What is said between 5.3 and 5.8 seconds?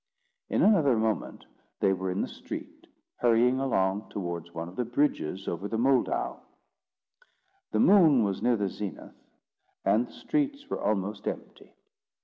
over the